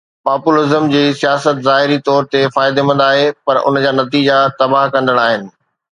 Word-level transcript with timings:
Populism 0.27 0.87
جي 0.93 1.01
سياست 1.19 1.61
ظاهري 1.67 1.97
طور 2.07 2.27
تي 2.31 2.41
فائديمند 2.55 3.05
آهي 3.09 3.27
پر 3.45 3.55
ان 3.67 3.81
جا 3.87 3.93
نتيجا 4.01 4.39
تباهه 4.63 4.91
ڪندڙ 4.97 5.17
آهن. 5.29 5.51